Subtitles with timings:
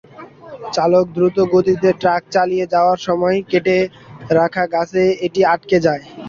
[0.73, 3.77] চালক দ্রুতগতিতে ট্রাক চালিয়ে যাওয়ার সময় কেটে
[4.37, 6.03] রাখা গাছে এটি আটকে যায়।